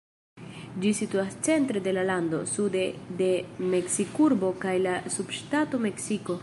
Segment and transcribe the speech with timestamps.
[0.85, 2.83] Ĝi situas centre de la lando, sude
[3.21, 3.29] de
[3.75, 6.39] Meksikurbo kaj la subŝtato Meksiko.